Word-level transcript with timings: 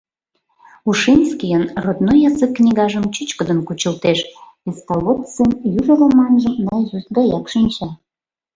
Ушинскийын 0.89 1.63
«Родной 1.83 2.19
язык» 2.29 2.51
книгажым 2.57 3.05
чӱчкыдын 3.15 3.59
кучылтеш, 3.67 4.19
Песталоццин 4.63 5.49
южо 5.79 5.93
романжым 6.01 6.55
наизусть 6.65 7.13
гаяк 7.17 7.45
шинча. 7.51 7.87